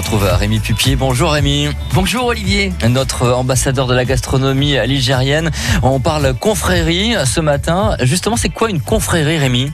[0.00, 0.96] retrouve Rémi Pupier.
[0.96, 1.68] Bonjour Rémi.
[1.92, 2.72] Bonjour Olivier.
[2.88, 5.50] Notre ambassadeur de la gastronomie ligérienne.
[5.82, 7.96] On parle confrérie ce matin.
[8.00, 9.70] Justement, c'est quoi une confrérie Rémi?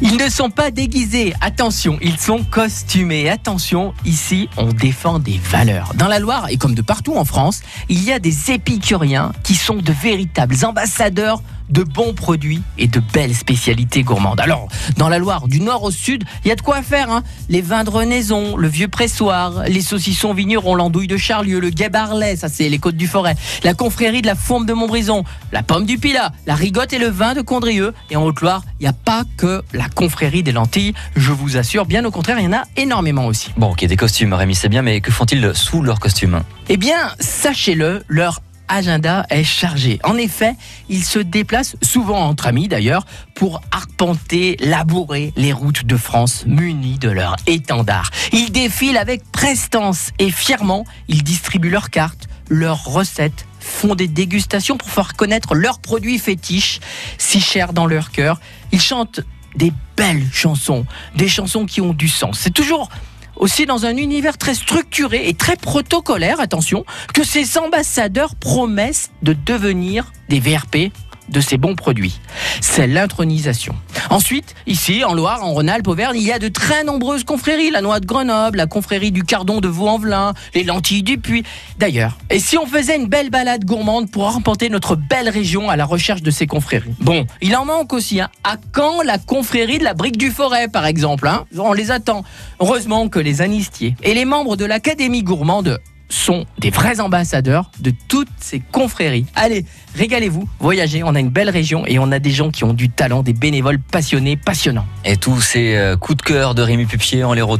[0.00, 3.28] Ils ne sont pas déguisés, attention, ils sont costumés.
[3.28, 5.92] Attention, ici, on défend des valeurs.
[5.94, 9.54] Dans la Loire, et comme de partout en France, il y a des épicuriens qui
[9.54, 14.40] sont de véritables ambassadeurs de bons produits et de belles spécialités gourmandes.
[14.40, 17.10] Alors, dans la Loire, du nord au sud, il y a de quoi faire.
[17.10, 21.70] Hein les vins de Renaison, le vieux pressoir, les saucissons vignerons, l'andouille de Charlieu, le
[21.70, 25.62] guébarlet, ça c'est les côtes du Forêt, la confrérie de la Fourme de Montbrison, la
[25.62, 27.92] pomme du Pilat, la rigotte et le vin de Condrieux.
[28.10, 31.86] Et en Haute-Loire, il n'y a pas que la confrérie des lentilles, je vous assure.
[31.86, 33.50] Bien au contraire, il y en a énormément aussi.
[33.56, 37.12] Bon, ok, des costumes, Rémi, c'est bien, mais que font-ils sous leurs costumes Eh bien,
[37.20, 39.98] sachez-le, leur agenda est chargé.
[40.04, 40.54] En effet,
[40.88, 46.98] ils se déplacent souvent entre amis d'ailleurs pour arpenter, labourer les routes de France munis
[46.98, 48.10] de leur étendard.
[48.32, 54.76] Ils défilent avec prestance et fièrement, ils distribuent leurs cartes, leurs recettes font des dégustations
[54.76, 56.80] pour faire connaître leurs produits fétiches,
[57.18, 58.40] si chers dans leur cœur.
[58.72, 59.20] Ils chantent
[59.56, 62.38] des belles chansons, des chansons qui ont du sens.
[62.38, 62.88] C'est toujours
[63.36, 66.84] aussi dans un univers très structuré et très protocolaire, attention,
[67.14, 70.92] que ces ambassadeurs promettent de devenir des VRP
[71.28, 72.20] de ces bons produits.
[72.60, 73.74] C'est l'intronisation.
[74.10, 77.70] Ensuite, ici, en Loire, en Rhône-Alpes, Auvergne, il y a de très nombreuses confréries.
[77.70, 81.42] La noix de Grenoble, la confrérie du Cardon de Vaux-en-Velin, les lentilles du Puy.
[81.78, 85.76] D'ailleurs, et si on faisait une belle balade gourmande pour remporter notre belle région à
[85.76, 86.94] la recherche de ces confréries?
[87.00, 88.20] Bon, il en manque aussi.
[88.20, 88.30] Hein.
[88.44, 92.24] À quand la confrérie de la Brique du Forêt, par exemple hein On les attend.
[92.60, 97.92] Heureusement que les anistiers et les membres de l'Académie gourmande sont des vrais ambassadeurs de
[98.08, 99.26] toutes ces confréries.
[99.34, 99.64] Allez,
[99.96, 102.88] régalez-vous, voyagez, on a une belle région et on a des gens qui ont du
[102.88, 104.86] talent, des bénévoles passionnés, passionnants.
[105.04, 107.56] Et tous ces euh, coups de cœur de Rémi Pupier, on les retrouve